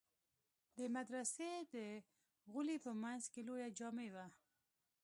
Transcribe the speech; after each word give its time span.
د 0.77 0.79
مدرسې 0.95 1.51
د 1.73 1.75
غولي 2.51 2.77
په 2.85 2.91
منځ 3.01 3.21
کښې 3.31 3.41
لويه 3.47 3.69
جامع 3.79 4.09
وه. 4.15 4.25